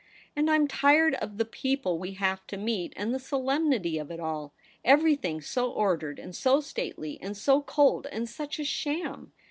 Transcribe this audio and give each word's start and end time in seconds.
And 0.35 0.49
I'm 0.49 0.67
tired 0.67 1.13
of 1.13 1.37
the 1.37 1.45
people 1.45 1.99
we 1.99 2.13
have 2.13 2.47
to 2.47 2.57
meet, 2.57 2.91
and 2.95 3.13
the 3.13 3.19
solemnity 3.19 3.99
of 3.99 4.09
it 4.09 4.19
all. 4.19 4.51
Everything 4.83 5.41
so 5.41 5.71
ordered, 5.71 6.17
and 6.17 6.35
so 6.35 6.59
stately, 6.59 7.19
and 7.21 7.37
so 7.37 7.61
cold, 7.61 8.07
and 8.11 8.27
such 8.27 8.57
a 8.57 8.63
sham. 8.63 9.31